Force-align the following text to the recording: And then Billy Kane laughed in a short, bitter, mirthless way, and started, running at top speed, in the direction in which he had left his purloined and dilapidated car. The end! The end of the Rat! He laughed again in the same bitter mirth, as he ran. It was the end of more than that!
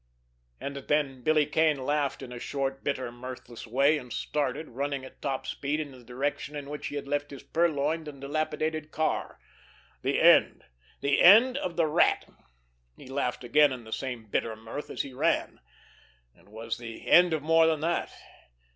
And 0.59 0.75
then 0.75 1.21
Billy 1.21 1.45
Kane 1.45 1.77
laughed 1.77 2.23
in 2.23 2.31
a 2.33 2.39
short, 2.39 2.83
bitter, 2.83 3.11
mirthless 3.11 3.67
way, 3.67 3.99
and 3.99 4.11
started, 4.11 4.69
running 4.69 5.05
at 5.05 5.21
top 5.21 5.45
speed, 5.45 5.79
in 5.79 5.91
the 5.91 6.03
direction 6.03 6.55
in 6.55 6.71
which 6.71 6.87
he 6.87 6.95
had 6.95 7.07
left 7.07 7.29
his 7.29 7.43
purloined 7.43 8.07
and 8.07 8.19
dilapidated 8.19 8.89
car. 8.89 9.39
The 10.01 10.19
end! 10.19 10.63
The 11.01 11.21
end 11.21 11.55
of 11.55 11.75
the 11.75 11.85
Rat! 11.85 12.25
He 12.97 13.05
laughed 13.09 13.43
again 13.43 13.71
in 13.71 13.83
the 13.83 13.93
same 13.93 14.25
bitter 14.25 14.55
mirth, 14.55 14.89
as 14.89 15.03
he 15.03 15.13
ran. 15.13 15.59
It 16.35 16.47
was 16.49 16.79
the 16.79 17.05
end 17.05 17.31
of 17.31 17.43
more 17.43 17.67
than 17.67 17.81
that! 17.81 18.11